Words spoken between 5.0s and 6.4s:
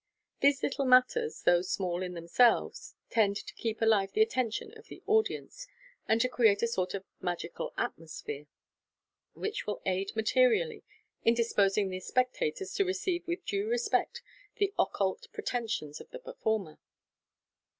audience, and to